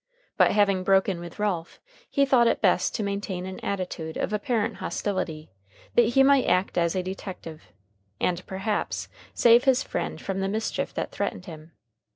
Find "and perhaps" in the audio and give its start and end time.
8.19-9.09